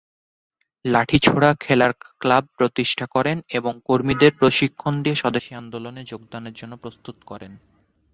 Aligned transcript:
লাঠি-ছোরা 0.85 1.49
খেলার 1.59 1.91
ক্লাব 2.19 2.43
প্রতিষ্ঠা 2.57 3.05
করেন 3.05 3.37
এবং 3.49 3.73
কর্মীদের 3.85 4.31
প্রশিক্ষণ 4.37 4.93
দিয়ে 5.03 5.15
স্বদেশী 5.15 5.51
আন্দোলনে 5.55 6.01
যোগদানের 6.03 6.53
জন্য 6.53 6.73
প্রস্তুত 6.77 7.17
করেন। 7.25 7.51